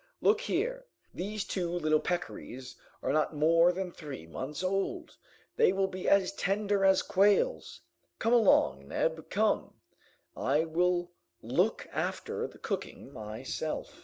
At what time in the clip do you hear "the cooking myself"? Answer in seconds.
12.47-13.95